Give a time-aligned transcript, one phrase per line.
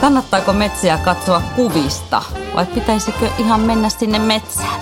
[0.00, 2.22] Kannattaako metsiä katsoa kuvista
[2.54, 4.80] vai pitäisikö ihan mennä sinne metsään?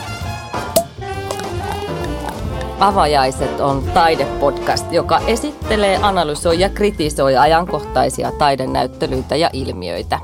[2.81, 10.21] Avajaiset on taidepodcast, joka esittelee, analysoi ja kritisoi ajankohtaisia taidenäyttelyitä ja ilmiöitä.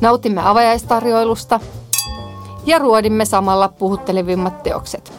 [0.00, 1.60] Nautimme avajaistarjoilusta
[2.66, 5.12] ja ruodimme samalla puhuttelevimmat teokset.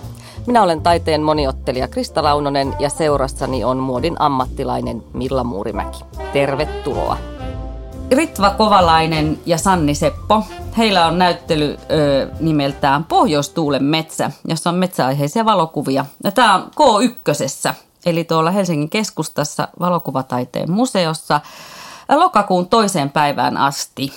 [0.48, 6.00] Minä olen taiteen moniottelija Krista Launonen ja seurassani on muodin ammattilainen Milla Muurimäki.
[6.34, 7.39] Tervetuloa!
[8.12, 10.44] Ritva Kovalainen ja Sanni Seppo.
[10.78, 16.06] Heillä on näyttely ö, nimeltään Pohjoistuulen metsä, jossa on metsäaiheisia valokuvia.
[16.24, 17.74] Ja tämä on K1,
[18.06, 21.42] eli tuolla Helsingin keskustassa valokuvataiteen museossa
[22.16, 24.14] lokakuun toiseen päivään asti.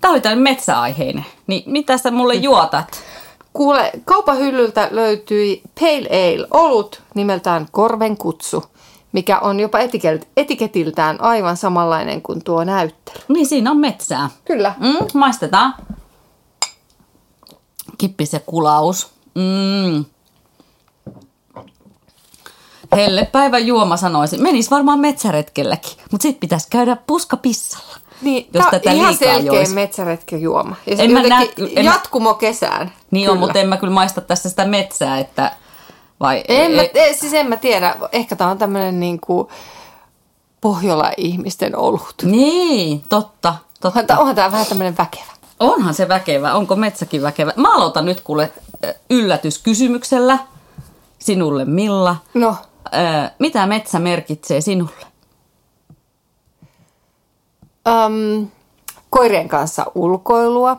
[0.00, 1.26] Tämä oli tämmöinen metsäaiheinen.
[1.46, 3.02] Niin mitä sä mulle juotat?
[3.52, 8.64] Kuule, kaupahyllyltä löytyi Pale Ale olut nimeltään Korven kutsu,
[9.14, 9.78] mikä on jopa
[10.36, 13.16] etiketiltään aivan samanlainen kuin tuo näyttely.
[13.28, 14.30] Niin siinä on metsää.
[14.44, 14.74] Kyllä.
[14.78, 15.74] Mm, maistetaan.
[17.98, 19.10] Kippis ja kulaus.
[19.34, 20.04] Mm.
[22.96, 24.42] Hellepäivän juoma sanoisin.
[24.42, 27.96] Menis varmaan metsäretkelläkin, mutta sit pitäisi käydä puskapissalla.
[28.22, 29.72] Niin, Jos tätä ihan liikaa selkeä jois.
[29.74, 30.76] metsäretken juoma.
[30.86, 32.92] Ja se En mä näe- en mä- jatkumo kesään.
[33.10, 33.46] Niin on, Kyllä.
[33.46, 35.52] mutta en mä kyllä maista tässä sitä metsää, että
[36.24, 36.44] vai...
[36.48, 37.94] En mä, e- siis en mä tiedä.
[38.12, 39.50] Ehkä tää on tämmönen niinku
[40.60, 42.14] Pohjola-ihmisten olut.
[42.22, 43.88] Niin, totta, totta.
[43.88, 45.32] Onhan tää, onhan tää vähän tämmönen väkevä.
[45.60, 46.54] Onhan se väkevä.
[46.54, 47.52] Onko metsäkin väkevä?
[47.56, 48.52] Mä aloitan nyt kuule
[49.10, 50.38] yllätyskysymyksellä.
[51.18, 52.16] Sinulle Milla.
[52.34, 52.56] No,
[53.38, 55.06] Mitä metsä merkitsee sinulle?
[57.88, 58.46] äm,
[59.10, 60.76] koirien kanssa ulkoilua,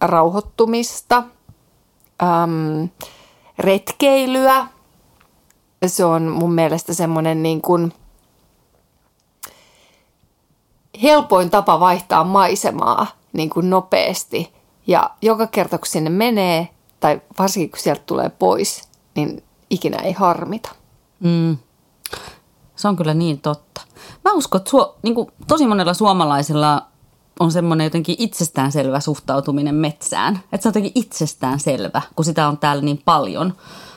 [0.00, 1.16] rauhoittumista,
[2.22, 2.88] äm,
[3.58, 4.66] retkeilyä.
[5.86, 7.92] Se on mun mielestä semmoinen niin kuin
[11.02, 14.52] helpoin tapa vaihtaa maisemaa niin kuin nopeasti.
[14.86, 16.68] Ja joka kerta kun sinne menee,
[17.00, 20.70] tai varsinkin kun sieltä tulee pois, niin ikinä ei harmita.
[21.20, 21.56] Mm.
[22.76, 23.80] Se on kyllä niin totta.
[24.24, 26.86] Mä uskon, että suo, niin kuin tosi monella suomalaisella
[27.40, 30.40] on semmoinen jotenkin itsestäänselvä suhtautuminen metsään.
[30.52, 33.52] Että se on jotenkin itsestäänselvä, kun sitä on täällä niin paljon.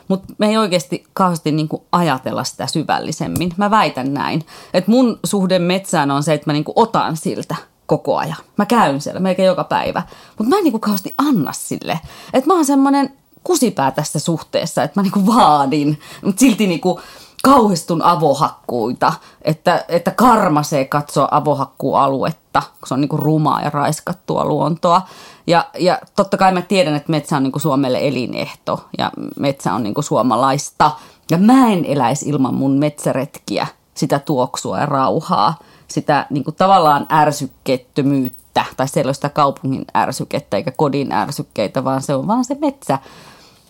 [0.07, 3.53] Mutta me ei oikeasti kauheasti niin kuin ajatella sitä syvällisemmin.
[3.57, 4.45] Mä väitän näin.
[4.73, 7.55] Että mun suhde metsään on se, että mä niin kuin otan siltä
[7.85, 8.37] koko ajan.
[8.57, 10.03] Mä käyn siellä melkein joka päivä.
[10.37, 11.99] Mutta mä en niin kuin kauheasti anna sille.
[12.33, 13.13] Että mä oon semmoinen
[13.43, 17.01] kusipää tässä suhteessa, että mä niinku vaadin, mutta silti niinku
[17.43, 25.01] kauhistun avohakkuita, että, että karmasee katsoa avohakkuualuetta, kun se on niinku rumaa ja raiskattua luontoa.
[25.47, 29.83] Ja, ja totta kai mä tiedän, että metsä on niinku Suomelle elinehto ja metsä on
[29.83, 30.91] niinku suomalaista.
[31.31, 35.55] Ja mä en eläisi ilman mun metsäretkiä, sitä tuoksua ja rauhaa,
[35.87, 42.45] sitä niinku tavallaan ärsykkeettömyyttä tai sellaista kaupungin ärsykettä eikä kodin ärsykkeitä, vaan se on vaan
[42.45, 42.99] se metsä.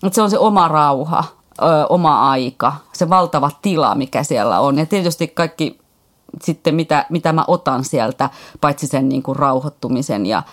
[0.04, 1.24] Että se on se oma rauha,
[1.62, 4.78] ö, oma aika, se valtava tila, mikä siellä on.
[4.78, 5.80] Ja tietysti kaikki
[6.44, 8.30] sitten, mitä, mitä mä otan sieltä,
[8.62, 10.44] paitsi sen niin kuin rauhoittumisen ja,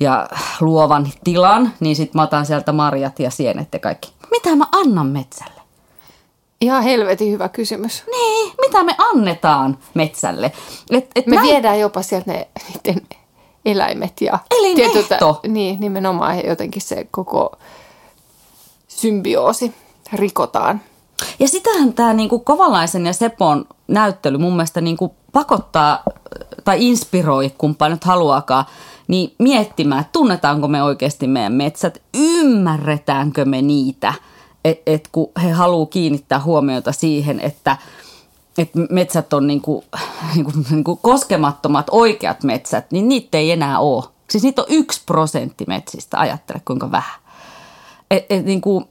[0.00, 0.28] ja
[0.60, 4.12] luovan tilan, niin sitten mä otan sieltä marjat ja sienet ja kaikki.
[4.30, 5.52] Mitä mä annan metsälle?
[6.60, 8.02] Ihan helvetin hyvä kysymys.
[8.10, 10.52] Niin, mitä me annetaan metsälle?
[10.90, 13.06] Et, et Me näin- viedään jopa sieltä ne niiden
[13.64, 15.40] eläimet ja Elinehto.
[15.48, 17.52] niin, nimenomaan jotenkin se koko
[18.88, 19.74] symbioosi
[20.12, 20.80] rikotaan.
[21.38, 26.02] Ja sitähän tämä niinku Kovalaisen ja Sepon näyttely mun mielestä niinku pakottaa
[26.64, 28.64] tai inspiroi, kumpa nyt haluakaan,
[29.08, 34.14] niin miettimään, että tunnetaanko me oikeasti meidän metsät, ymmärretäänkö me niitä,
[34.64, 37.76] että et kun he haluaa kiinnittää huomiota siihen, että
[38.58, 39.84] et metsät on niinku,
[40.34, 44.04] niinku, niinku koskemattomat oikeat metsät, niin niitä ei enää ole.
[44.30, 47.20] Siis niitä on yksi prosentti metsistä, ajattele kuinka vähän.
[48.10, 48.88] Et, et niinku,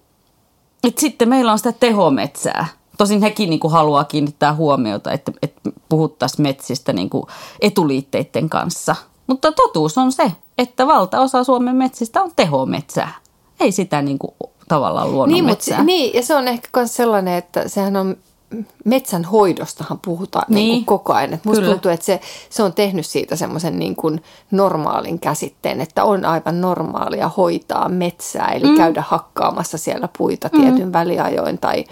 [0.88, 2.66] et sitten meillä on sitä tehometsää.
[2.98, 7.26] Tosin hekin niin kuin haluaa kiinnittää huomiota, että, että puhuttaisiin metsistä niin kuin
[7.62, 8.96] etuliitteiden kanssa.
[9.28, 13.12] Mutta totuus on se, että valtaosa Suomen metsistä on tehometsää.
[13.60, 14.32] Ei sitä niin kuin
[14.68, 15.84] tavallaan Niin, mutta, luonnonmetsää.
[15.84, 18.18] niin, ja se on ehkä myös sellainen, että sehän on
[18.86, 20.56] metsän hoidostahan puhutaan niin.
[20.56, 20.86] Niin.
[20.86, 21.34] Kuin koko ajan.
[21.34, 21.74] Et musta Kyllä.
[21.74, 22.20] tuntuu, että se,
[22.50, 24.22] se on tehnyt siitä semmoisen niin kuin
[24.52, 28.78] normaalin käsitteen, että on aivan normaalia hoitaa metsää, eli mm.
[28.78, 30.94] käydä hakkaamassa siellä puita tietyn mm.
[30.94, 31.86] väliajoin tai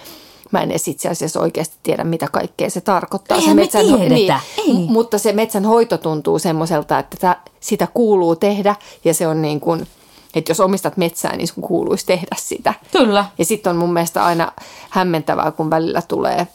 [0.52, 3.38] Mä en edes itse asiassa oikeasti tiedä, mitä kaikkea se tarkoittaa.
[3.38, 4.88] Eihän se me metsän, tiedetä, niin, ei.
[4.90, 8.76] Mutta se metsän hoito tuntuu semmoiselta, että tä, sitä kuuluu tehdä
[9.06, 9.88] ja se on niin kuin,
[10.34, 12.74] että jos omistat metsää, niin sun kuuluisi tehdä sitä.
[12.92, 13.26] Kyllä.
[13.38, 14.52] Ja sitten on mun mielestä aina
[14.90, 16.48] hämmentävää, kun välillä tulee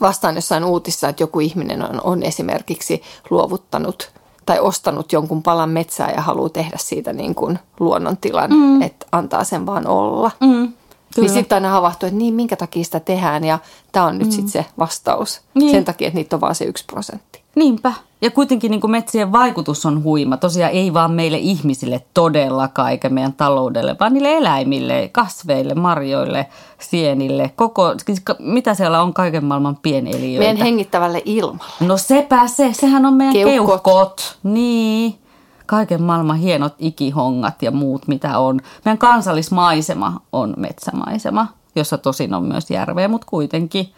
[0.00, 4.10] vastaan jossain uutissa, että joku ihminen on, on esimerkiksi luovuttanut
[4.46, 8.82] tai ostanut jonkun palan metsää ja haluaa tehdä siitä niin kuin luonnontilan, mm.
[8.82, 10.30] että antaa sen vaan olla.
[10.40, 10.72] Mm.
[11.16, 13.58] Niin sitten aina havahtuu, että niin, minkä takia sitä tehdään ja
[13.92, 14.32] tämä on nyt mm.
[14.32, 15.40] sitten se vastaus.
[15.54, 15.70] Niin.
[15.70, 17.37] Sen takia, että niitä on vaan se yksi prosentti.
[17.58, 17.92] Niinpä.
[18.22, 20.36] Ja kuitenkin niin kuin metsien vaikutus on huima.
[20.36, 26.46] Tosiaan ei vaan meille ihmisille todellakaan, eikä meidän taloudelle, vaan niille eläimille, kasveille, marjoille,
[26.78, 27.50] sienille.
[27.56, 30.38] Koko, siis mitä siellä on kaiken maailman pieneliöitä.
[30.38, 31.72] Meidän hengittävälle ilmalle.
[31.80, 33.82] No sepä se, sehän on meidän keuhkot.
[33.82, 34.38] keuhkot.
[34.42, 35.18] Niin
[35.66, 38.60] kaiken maailman hienot ikihongat ja muut, mitä on.
[38.84, 43.88] Meidän kansallismaisema on metsämaisema, jossa tosin on myös järveä, mutta kuitenkin.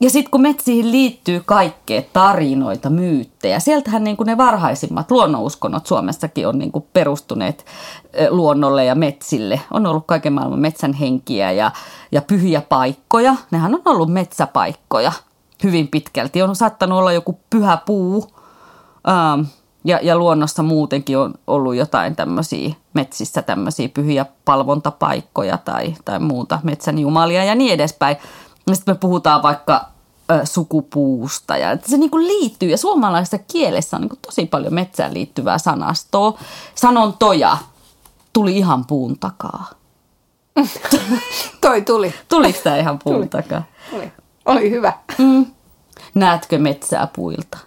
[0.00, 6.48] Ja sitten kun metsiin liittyy kaikkea tarinoita, myyttejä, sieltähän niin kuin ne varhaisimmat luonnonuskonnot Suomessakin
[6.48, 7.66] on niin kuin perustuneet
[8.30, 9.60] luonnolle ja metsille.
[9.70, 11.70] On ollut kaiken maailman metsän henkiä ja,
[12.12, 13.36] ja pyhiä paikkoja.
[13.50, 15.12] Nehän on ollut metsäpaikkoja
[15.62, 16.42] hyvin pitkälti.
[16.42, 18.30] On saattanut olla joku pyhä puu.
[19.08, 19.40] Ähm,
[19.84, 26.58] ja, ja luonnossa muutenkin on ollut jotain tämmöisiä metsissä tämmöisiä pyhiä palvontapaikkoja tai, tai muuta
[26.62, 28.16] metsän jumalia ja niin edespäin.
[28.66, 29.84] Ja sitten me puhutaan vaikka
[30.30, 34.74] ö, sukupuusta ja se niin kuin liittyy ja suomalaisessa kielessä on niin kuin tosi paljon
[34.74, 36.38] metsään liittyvää sanastoa.
[36.74, 37.58] Sanontoja
[38.32, 39.70] tuli ihan puun takaa.
[41.60, 42.14] Toi tuli.
[42.28, 43.28] Tuliko tämä ihan puun tuli.
[43.28, 43.62] takaa?
[43.90, 44.12] Tuli.
[44.46, 44.92] Oli hyvä.
[45.18, 45.46] Mm.
[46.14, 47.58] Näetkö metsää puilta?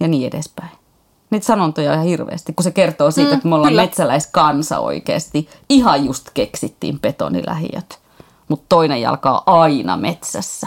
[0.00, 0.78] Ja niin edespäin
[1.30, 3.82] niitä sanontoja ihan hirveästi, kun se kertoo siitä, mm, että me ollaan kyllä.
[3.82, 5.48] metsäläiskansa oikeasti.
[5.68, 8.00] Ihan just keksittiin betonilähiöt,
[8.48, 10.66] mutta toinen jalka on aina metsässä.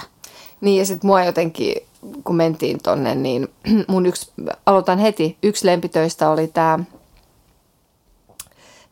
[0.62, 1.75] Niin ja sitten mua jotenkin,
[2.24, 3.48] kun mentiin tonne, niin
[3.88, 4.31] mun yksi,
[4.66, 6.80] aloitan heti, yksi lempitöistä oli tämä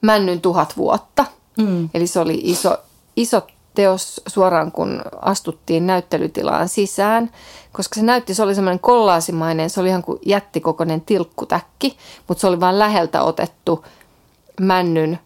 [0.01, 1.25] Männyn tuhat vuotta.
[1.57, 1.89] Mm.
[1.93, 2.77] Eli se oli iso,
[3.15, 7.31] iso teos suoraan, kun astuttiin näyttelytilaan sisään,
[7.71, 11.97] koska se näytti, se oli semmoinen kollaasimainen, se oli ihan kuin jättikokoinen tilkkutäkki,
[12.27, 13.85] mutta se oli vain läheltä otettu
[14.61, 15.19] männyn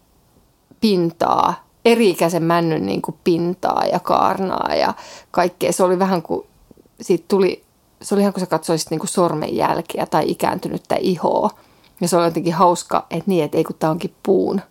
[0.82, 4.94] pintaa, eri-ikäisen männyn niin kuin pintaa ja kaarnaa ja
[5.32, 5.72] kaikkea.
[5.72, 6.48] Se oli vähän kuin,
[7.02, 7.64] siitä tuli,
[8.02, 11.50] se oli ihan kuin sä katsoisit niin kuin sormenjälkiä tai ikääntynyttä ihoa.
[12.02, 14.62] Ja se oli jotenkin hauska, että niin, että ei kun tämä onkin puun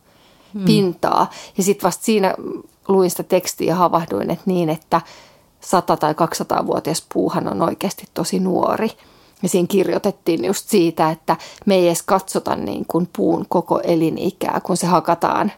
[0.55, 0.65] hmm.
[0.65, 1.31] pintaa.
[1.57, 2.35] Ja sitten vasta siinä
[2.89, 5.01] luin sitä tekstiä ja havahduin, että niin, että
[5.61, 8.91] 100 tai 200-vuotias puuhan on oikeasti tosi nuori.
[9.43, 11.37] Ja siinä kirjoitettiin just siitä, että
[11.67, 15.53] me ei edes katsota niin kuin puun koko elinikää, kun se hakataan,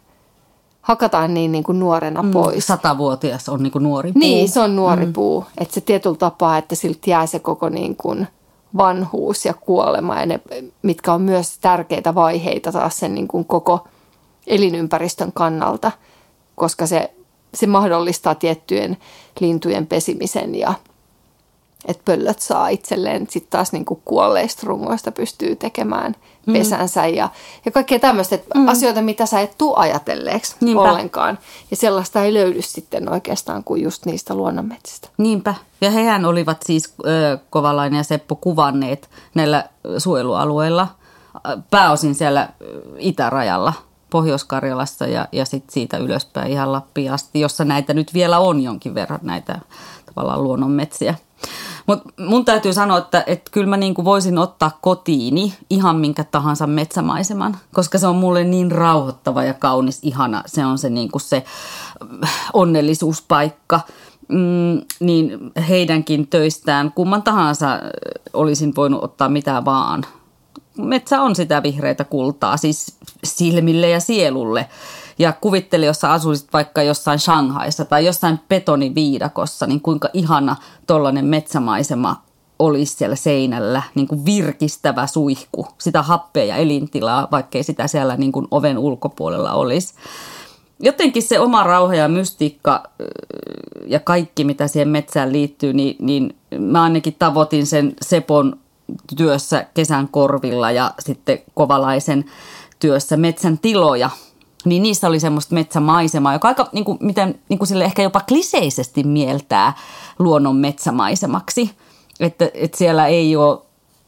[0.84, 2.66] hakataan niin, niin kuin nuorena mm, pois.
[2.66, 4.20] Satavuotias on niin kuin nuori puu.
[4.20, 5.12] Niin, se on nuori mm.
[5.12, 5.44] puu.
[5.58, 8.28] Että se tietyllä tapaa, että siltä jää se koko niin kuin
[8.76, 10.40] vanhuus ja kuolema, ja ne,
[10.82, 13.88] mitkä on myös tärkeitä vaiheita taas sen niin kuin koko
[14.46, 15.92] elinympäristön kannalta–
[16.54, 17.14] koska se,
[17.54, 18.96] se mahdollistaa tiettyjen
[19.40, 20.74] lintujen pesimisen ja
[21.84, 26.14] että pöllöt saa itselleen sitten taas niin kuin kuolleista rungoista pystyy tekemään
[26.46, 26.52] mm.
[26.52, 27.14] pesänsä mm.
[27.14, 27.28] ja,
[27.64, 28.68] ja kaikkea tämmöistä mm.
[28.68, 30.82] asioita, mitä sä et tuu ajatelleeksi Niinpä.
[30.82, 31.38] ollenkaan.
[31.70, 35.08] Ja sellaista ei löydy sitten oikeastaan kuin just niistä luonnonmetsistä.
[35.18, 35.54] Niinpä.
[35.80, 39.64] Ja hehän olivat siis äh, Kovalainen ja Seppo kuvanneet näillä
[39.98, 40.88] suojelualueilla,
[41.70, 42.48] pääosin siellä
[42.98, 43.72] itärajalla–
[44.14, 48.94] Pohjois-Karjalassa ja, ja sitten siitä ylöspäin ihan Lappiin asti, jossa näitä nyt vielä on jonkin
[48.94, 49.60] verran näitä
[50.06, 51.14] tavallaan luonnonmetsiä.
[51.86, 56.66] Mutta mun täytyy sanoa, että, että kyllä mä niinku voisin ottaa kotiini ihan minkä tahansa
[56.66, 60.42] metsämaiseman, koska se on mulle niin rauhoittava ja kaunis, ihana.
[60.46, 61.44] Se on se, niinku se
[62.52, 63.80] onnellisuuspaikka.
[64.28, 67.78] Mm, niin heidänkin töistään kumman tahansa
[68.32, 70.04] olisin voinut ottaa mitä vaan
[70.78, 74.68] metsä on sitä vihreitä kultaa, siis silmille ja sielulle.
[75.18, 80.56] Ja kuvitteli, jos sä asuisit vaikka jossain Shanghaissa tai jossain betoniviidakossa, niin kuinka ihana
[80.86, 82.22] tollainen metsämaisema
[82.58, 88.32] olisi siellä seinällä, niin kuin virkistävä suihku, sitä happea ja elintilaa, vaikkei sitä siellä niin
[88.32, 89.94] kuin oven ulkopuolella olisi.
[90.80, 92.82] Jotenkin se oma rauha ja mystiikka
[93.86, 98.58] ja kaikki, mitä siihen metsään liittyy, niin, niin mä ainakin tavoitin sen Sepon
[99.16, 102.24] työssä kesän korvilla ja sitten kovalaisen
[102.78, 104.10] työssä metsän tiloja,
[104.64, 108.20] niin niissä oli semmoista metsämaisemaa, joka aika niin kuin, miten, niin kuin sille ehkä jopa
[108.20, 109.72] kliseisesti mieltää
[110.18, 111.70] luonnon metsämaisemaksi.
[112.20, 113.58] Että, että siellä ei ole,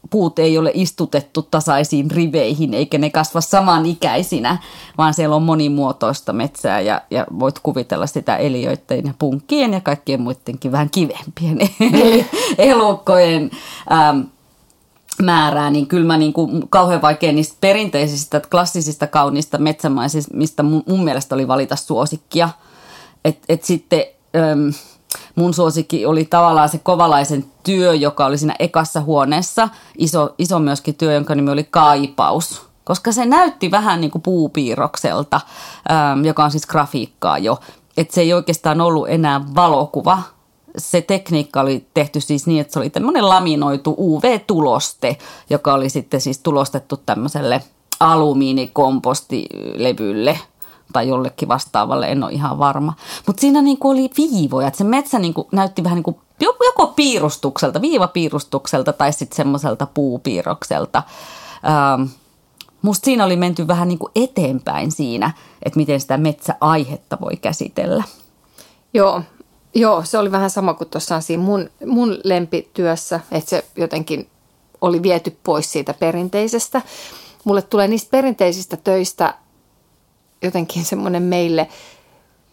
[0.09, 4.57] puut ei ole istutettu tasaisiin riveihin eikä ne kasva samanikäisinä,
[4.97, 10.21] vaan siellä on monimuotoista metsää ja, ja voit kuvitella sitä eliöiden ja punkkien ja kaikkien
[10.21, 11.59] muidenkin vähän kivempien
[12.57, 13.51] elukkojen
[13.91, 14.19] ähm,
[15.23, 20.83] määrää, niin kyllä mä niin kuin kauhean vaikea niistä perinteisistä, klassisista kauniista metsämaisista, mistä mun,
[20.87, 22.49] mun mielestä oli valita suosikkia.
[23.25, 24.03] Et, et sitten
[24.35, 24.73] äm,
[25.35, 30.95] mun suosikki oli tavallaan se kovalaisen työ, joka oli siinä ekassa huoneessa, iso, iso myöskin
[30.95, 32.67] työ, jonka nimi oli Kaipaus.
[32.83, 35.41] Koska se näytti vähän niin kuin puupiirrokselta,
[35.91, 37.59] ähm, joka on siis grafiikkaa jo.
[37.97, 40.23] Että se ei oikeastaan ollut enää valokuva,
[40.77, 45.17] se tekniikka oli tehty siis niin, että se oli tämmöinen laminoitu UV-tuloste,
[45.49, 47.63] joka oli sitten siis tulostettu tämmöiselle
[47.99, 50.39] alumiinikompostilevylle
[50.93, 52.93] tai jollekin vastaavalle, en ole ihan varma.
[53.27, 57.81] Mutta siinä niinku oli viivoja, että se metsä niinku näytti vähän niin kuin joko piirustukselta,
[57.81, 61.03] viivapiirustukselta tai sitten semmoiselta puupiirrokselta.
[61.65, 62.03] Ähm,
[62.81, 65.31] musta siinä oli menty vähän niin kuin eteenpäin siinä,
[65.63, 68.03] että miten sitä metsäaihetta voi käsitellä.
[68.93, 69.21] Joo,
[69.77, 74.29] Joo, se oli vähän sama kuin tuossa siinä mun, mun lempityössä, että se jotenkin
[74.81, 76.81] oli viety pois siitä perinteisestä.
[77.43, 79.33] Mulle tulee niistä perinteisistä töistä
[80.41, 81.67] jotenkin semmoinen meille,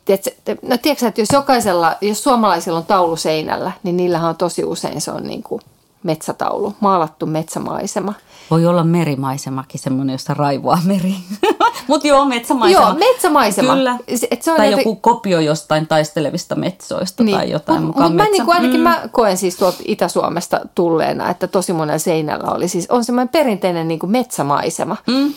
[0.04, 0.30] tiedätkö,
[0.62, 5.00] no tiedätkö, että jos jokaisella, jos suomalaisilla on taulu seinällä, niin niillähän on tosi usein
[5.00, 5.60] se on niin kuin
[6.02, 8.14] metsätaulu, maalattu metsämaisema.
[8.50, 11.14] Voi olla merimaisemakin, semmoinen, jossa raivoaa meri.
[11.88, 12.86] Mutta joo, metsämaisema.
[12.86, 13.74] Joo, metsämaisema.
[13.74, 13.98] Kyllä.
[14.30, 17.36] Et se on tai joku kopio jostain taistelevista metsoista niin.
[17.36, 18.84] tai jotain mut, mukaan mut mä, niin kuin ainakin mm.
[18.84, 23.88] mä koen siis tuolta Itä-Suomesta tulleena, että tosi monella seinällä oli siis, on semmoinen perinteinen
[23.88, 24.96] niin kuin metsämaisema.
[25.06, 25.34] Mm.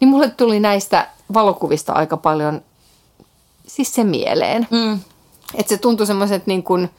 [0.00, 2.60] Niin mulle tuli näistä valokuvista aika paljon
[3.66, 4.66] siis se mieleen.
[4.70, 4.98] Mm.
[5.54, 6.90] Että se tuntui semmoiset niin kuin–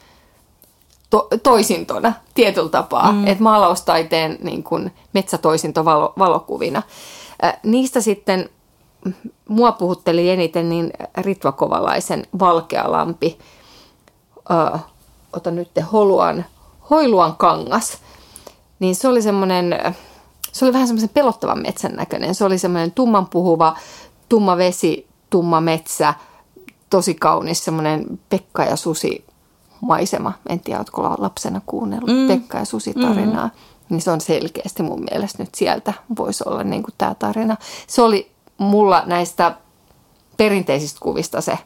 [1.10, 3.26] to, toisintona tietyllä tapaa, mm.
[3.26, 6.82] että maalaustaiteen niin kuin metsätoisinto valo, valokuvina.
[7.44, 8.50] Äh, niistä sitten
[9.48, 13.38] mua puhutteli eniten niin Ritva Kovalaisen Valkealampi,
[14.50, 14.84] äh,
[15.32, 16.44] ota nyt Holuan,
[16.90, 17.98] Hoiluan kangas,
[18.78, 19.94] niin se oli semmoinen,
[20.52, 22.34] se oli vähän semmoisen pelottavan metsän näköinen.
[22.34, 23.76] Se oli semmoinen tumman puhuva,
[24.28, 26.14] tumma vesi, tumma metsä,
[26.90, 29.27] tosi kaunis semmoinen Pekka ja Susi
[29.80, 30.32] maisema.
[30.48, 32.28] En tiedä, oletko lapsena kuunnellut mm.
[32.28, 33.46] Pekka ja Susi tarinaa.
[33.46, 33.52] Mm.
[33.88, 37.56] Niin se on selkeästi mun mielestä nyt sieltä voisi olla niin kuin tämä tarina.
[37.86, 39.54] Se oli mulla näistä
[40.36, 41.58] perinteisistä kuvista se,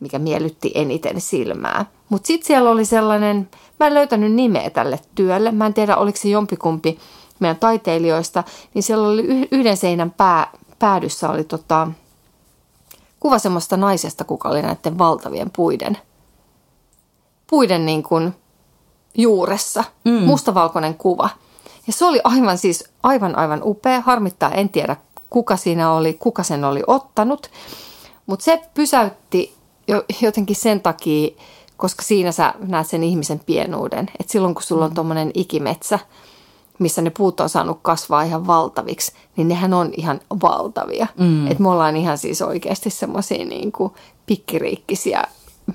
[0.00, 1.86] mikä miellytti eniten silmää.
[2.08, 3.48] Mutta sitten siellä oli sellainen,
[3.80, 5.52] mä en löytänyt nimeä tälle työlle.
[5.52, 6.98] Mä en tiedä, oliko se jompikumpi
[7.38, 8.44] meidän taiteilijoista.
[8.74, 11.88] Niin siellä oli yhden seinän pää, päädyssä oli tota,
[13.20, 15.98] kuva semmoista naisesta, kuka oli näiden valtavien puiden–
[17.50, 18.34] puiden niin kuin
[19.14, 20.12] juuressa, mm.
[20.12, 21.28] mustavalkoinen kuva.
[21.86, 24.00] Ja se oli aivan siis aivan aivan upea.
[24.00, 24.96] Harmittaa, en tiedä
[25.30, 27.50] kuka siinä oli, kuka sen oli ottanut.
[28.26, 29.54] Mutta se pysäytti
[29.88, 31.28] jo, jotenkin sen takia,
[31.76, 34.10] koska siinä sä näet sen ihmisen pienuuden.
[34.20, 34.94] Että silloin kun sulla on mm.
[34.94, 35.98] tuommoinen ikimetsä,
[36.78, 41.06] missä ne puut on saanut kasvaa ihan valtaviksi, niin nehän on ihan valtavia.
[41.18, 41.46] Mm.
[41.46, 43.72] Että me ollaan ihan siis oikeasti semmoisia niin
[44.26, 45.24] pikkiriikkisiä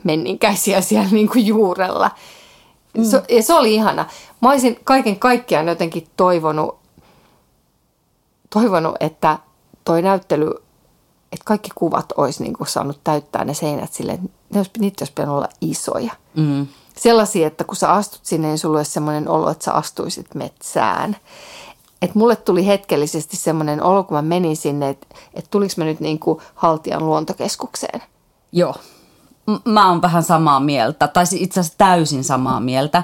[0.03, 2.11] menninkäisiä siellä niin kuin juurella.
[2.97, 3.03] Mm.
[3.03, 4.05] Se, ja se oli ihana.
[4.41, 6.79] Mä olisin kaiken kaikkiaan jotenkin toivonut,
[8.49, 9.39] toivonut että
[9.85, 10.49] toi näyttely,
[11.31, 15.01] että kaikki kuvat olisi niin kuin saanut täyttää ne seinät silleen, että ne olisi, niitä
[15.01, 16.11] olisi pitänyt olla isoja.
[16.35, 16.67] Mm.
[16.97, 21.17] Sellaisia, että kun sä astut sinne, niin sulla olisi sellainen olo, että sä astuisit metsään.
[22.01, 25.99] Et mulle tuli hetkellisesti semmoinen olo, kun mä menin sinne, että, että tuliko mä nyt
[25.99, 28.03] niin kuin Haltian luontokeskukseen.
[28.51, 28.75] Joo
[29.65, 33.03] mä oon vähän samaa mieltä, tai siis itse asiassa täysin samaa mieltä,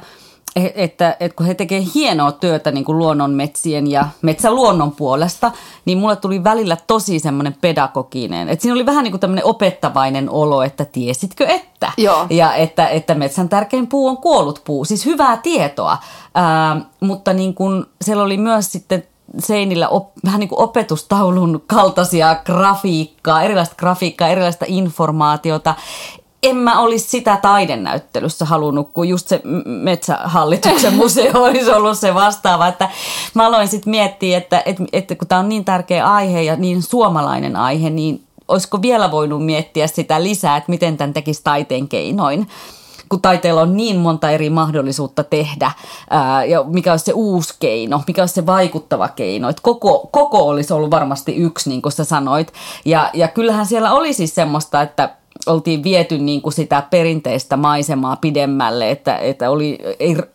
[0.56, 5.52] e, että, että kun he tekevät hienoa työtä niin kuin luonnonmetsien ja metsäluonnon puolesta,
[5.86, 8.50] niin mulle tuli välillä tosi semmoinen pedagoginen.
[8.50, 11.92] Että siinä oli vähän niin kuin tämmöinen opettavainen olo, että tiesitkö että?
[11.98, 12.26] Joo.
[12.30, 15.98] Ja että, että metsän tärkein puu on kuollut puu, siis hyvää tietoa.
[16.36, 19.04] Ää, mutta niin kuin siellä oli myös sitten
[19.40, 25.76] seinillä op, vähän niin kuin opetustaulun kaltaisia grafiikkaa, erilaista grafiikkaa, erilaista informaatiota
[26.44, 32.68] en mä olisi sitä taidenäyttelyssä halunnut, kun just se Metsähallituksen museo olisi ollut se vastaava.
[32.68, 32.90] Että
[33.34, 36.82] mä aloin sitten miettiä, että, että, että kun tämä on niin tärkeä aihe ja niin
[36.84, 42.48] suomalainen aihe, niin olisiko vielä voinut miettiä sitä lisää, että miten tämän tekisi taiteen keinoin
[43.10, 45.72] kun taiteella on niin monta eri mahdollisuutta tehdä
[46.10, 49.50] ää, ja mikä olisi se uusi keino, mikä olisi se vaikuttava keino.
[49.50, 52.54] Että koko, koko olisi ollut varmasti yksi, niin kuin sä sanoit.
[52.86, 55.10] Ja, ja kyllähän siellä oli siis semmoista, että
[55.46, 59.78] oltiin viety niin kuin sitä perinteistä maisemaa pidemmälle, että, että oli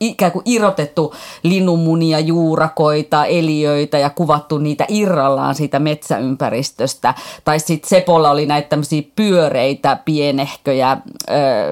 [0.00, 7.14] ikään kuin irrotettu linnunmunia, juurakoita, eliöitä ja kuvattu niitä irrallaan siitä metsäympäristöstä.
[7.44, 10.96] Tai sitten Sepolla oli näitä tämmöisiä pyöreitä, pienehköjä,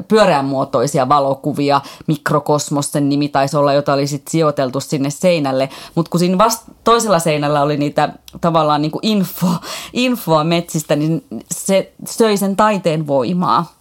[0.09, 5.69] pyöreänmuotoisia valokuvia, mikrokosmos sen nimi taisi olla, jota oli sitten sijoiteltu sinne seinälle.
[5.95, 9.47] Mutta kun siinä vasta toisella seinällä oli niitä tavallaan niin kuin info,
[9.93, 13.73] infoa metsistä, niin se söi sen taiteen voimaa.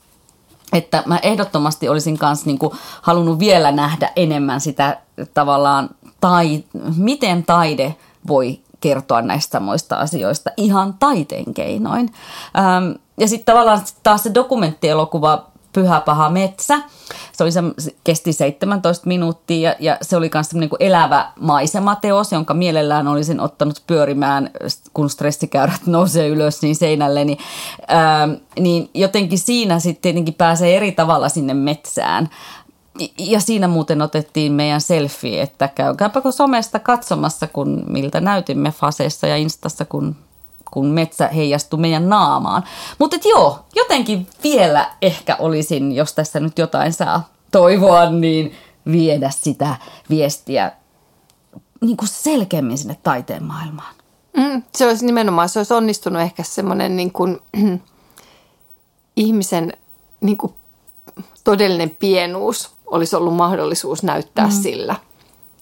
[0.73, 4.97] että mä ehdottomasti olisin kanssa niinku halunnut vielä nähdä enemmän sitä
[5.33, 5.89] tavallaan,
[6.21, 6.63] tai,
[6.97, 7.95] miten taide
[8.27, 12.13] voi kertoa näistä samoista asioista ihan taiteen keinoin.
[12.57, 16.79] Ähm, ja sitten tavallaan taas se dokumenttielokuva Pyhä paha metsä.
[17.39, 17.61] Se, oli se,
[18.03, 23.83] kesti 17 minuuttia ja, ja se oli myös niin elävä maisemateos, jonka mielellään olisin ottanut
[23.87, 24.49] pyörimään,
[24.93, 27.25] kun stressikäyrät nousee ylös niin seinälle.
[27.25, 27.37] Niin,
[27.87, 28.27] ää,
[28.59, 32.29] niin jotenkin siinä sitten tietenkin pääsee eri tavalla sinne metsään.
[33.17, 39.37] Ja siinä muuten otettiin meidän selfie, että käykääpä somesta katsomassa, kun miltä näytimme Faseessa ja
[39.37, 40.15] Instassa, kun
[40.71, 42.63] kun metsä heijastui meidän naamaan.
[42.99, 48.55] Mutta joo, jotenkin vielä ehkä olisin, jos tässä nyt jotain saa toivoa, niin
[48.91, 49.75] viedä sitä
[50.09, 50.71] viestiä
[51.81, 53.95] niin kuin selkeämmin sinne taiteen maailmaan.
[54.37, 57.39] Mm, se olisi nimenomaan, se olisi onnistunut ehkä semmoinen niin kuin,
[59.15, 59.73] ihmisen
[60.21, 60.53] niin kuin
[61.43, 64.51] todellinen pienuus olisi ollut mahdollisuus näyttää mm.
[64.51, 64.95] sillä,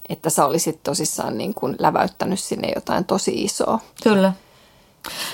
[0.08, 3.78] että sä olisit tosissaan niin kuin läväyttänyt sinne jotain tosi isoa.
[4.02, 4.32] Kyllä.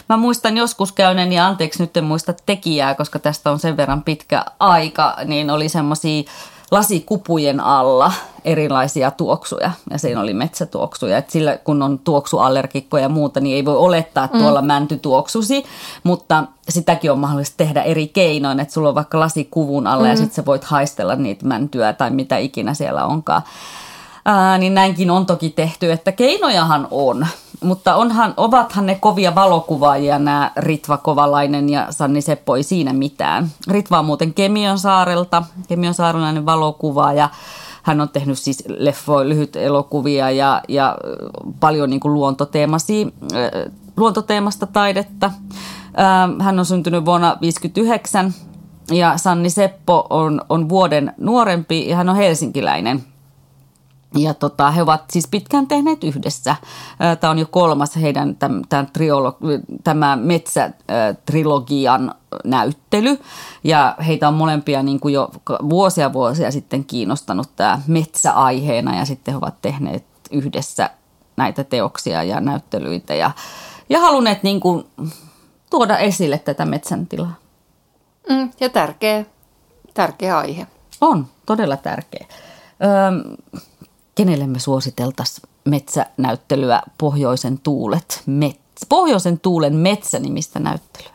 [0.09, 4.03] Mä muistan joskus käyneen, ja anteeksi nyt en muista tekijää, koska tästä on sen verran
[4.03, 6.23] pitkä aika, niin oli semmoisia
[6.71, 8.13] lasikupujen alla
[8.45, 11.19] erilaisia tuoksuja ja siinä oli metsätuoksuja.
[11.19, 14.67] Et sillä kun on tuoksuallergikkoja ja muuta, niin ei voi olettaa, että tuolla mm.
[14.67, 15.65] mänty tuoksusi,
[16.03, 20.11] mutta sitäkin on mahdollista tehdä eri keinoin, että sulla on vaikka lasikuvun alla mm.
[20.11, 23.43] ja sitten sä voit haistella niitä mäntyä tai mitä ikinä siellä onkaan.
[24.25, 27.27] Ää, niin näinkin on toki tehty, että keinojahan on,
[27.65, 33.49] mutta onhan, ovathan ne kovia valokuvaajia nämä Ritva Kovalainen ja Sanni Seppo ei siinä mitään.
[33.69, 37.29] Ritva on muuten Kemion saarelta, Kemion saarelainen valokuvaaja.
[37.83, 40.97] Hän on tehnyt siis leffoja, lyhyt elokuvia ja, ja
[41.61, 43.15] paljon niin kuin luontoteemasi,
[43.97, 45.31] luontoteemasta taidetta.
[46.41, 48.35] Hän on syntynyt vuonna 1959
[48.91, 53.05] ja Sanni Seppo on, on vuoden nuorempi ja hän on helsinkiläinen–
[54.17, 56.57] ja tota, he ovat siis pitkään tehneet yhdessä.
[57.21, 59.39] Tämä on jo kolmas heidän tämän, tämän triolo,
[59.85, 63.19] tämä metsätrilogian näyttely.
[63.65, 65.31] Ja heitä on molempia niin kuin jo
[65.69, 70.91] vuosia vuosia sitten kiinnostanut tämä metsäaiheena ja sitten he ovat tehneet yhdessä
[71.37, 73.31] näitä teoksia ja näyttelyitä ja,
[73.89, 74.85] ja halunneet niin kuin
[75.71, 77.35] tuoda esille tätä metsän tilaa.
[78.31, 79.25] Mm, ja tärkeä,
[79.95, 80.67] tärkeä aihe.
[81.01, 82.27] On, todella tärkeä.
[83.09, 83.37] Öm,
[84.15, 91.15] kenelle me suositeltaisiin metsänäyttelyä Pohjoisen tuulet, metsä, Pohjoisen tuulen metsänimistä näyttelyä?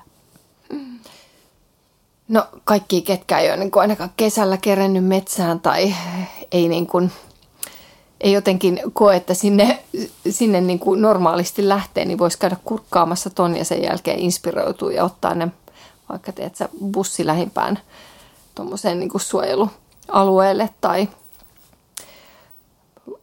[2.28, 5.96] No kaikki, ketkä ei ole niin kuin ainakaan kesällä kerennyt metsään tai
[6.52, 7.12] ei, niin kuin,
[8.22, 9.84] ei jotenkin koe, että sinne,
[10.30, 15.04] sinne niin kuin normaalisti lähtee, niin voisi käydä kurkkaamassa ton ja sen jälkeen inspiroitua ja
[15.04, 15.48] ottaa ne
[16.10, 17.80] vaikka teet sä bussi lähimpään
[18.56, 21.10] tuommoiseen niin suojelualueelle tai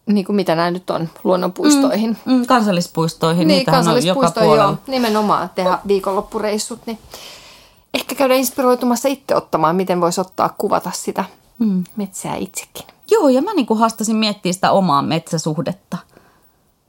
[0.07, 2.17] niin kuin mitä nämä nyt on, luonnonpuistoihin.
[2.25, 6.81] Mm, mm, kansallispuistoihin, niin, kansallispuistoihin, on joka joo, nimenomaan tehdä viikonloppureissut.
[6.87, 6.99] Niin
[7.95, 11.25] ehkä käydä inspiroitumassa itse ottamaan, miten voisi ottaa kuvata sitä
[11.59, 11.85] mm.
[11.97, 12.87] metsää itsekin.
[13.11, 15.99] Joo, ja mä niin kuin haastasin miettiä sitä omaa metsäsuhdetta.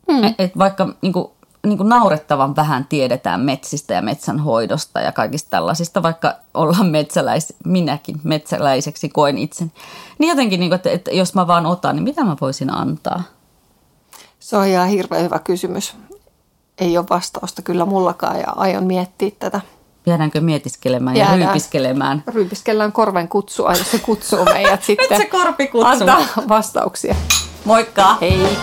[0.08, 0.23] Mm.
[0.23, 1.27] Et, et vaikka niin kuin
[1.69, 8.19] niin kuin naurettavan vähän tiedetään metsistä ja metsänhoidosta ja kaikista tällaisista, vaikka ollaan metsäläis, minäkin
[8.23, 9.71] metsäläiseksi koen itsen.
[10.17, 13.23] Niin jotenkin, niin kuin, että, että jos mä vaan otan, niin mitä mä voisin antaa?
[14.39, 15.95] Se on ihan hirveän hyvä kysymys.
[16.77, 19.62] Ei ole vastausta kyllä mullakaan ja aion miettiä tätä.
[20.06, 21.39] Jäädäänkö mietiskelemään Jäädään.
[21.39, 22.23] ja ryypiskelemään?
[22.27, 25.08] Ryypiskellään korven kutsua, jos se kutsuu meidät sitten.
[25.10, 25.91] Nyt se korpi kutsuu.
[25.91, 27.15] Antaa vastauksia.
[27.65, 28.17] Moikka!
[28.21, 28.58] Hei!